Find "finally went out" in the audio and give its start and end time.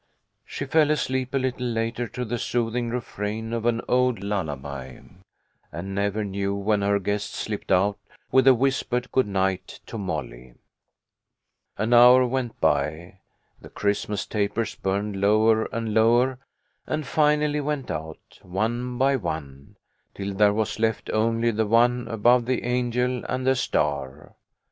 17.05-18.39